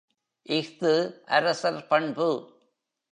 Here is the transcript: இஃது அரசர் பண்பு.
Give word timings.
இஃது 0.45 1.21
அரசர் 1.25 1.87
பண்பு. 1.87 2.29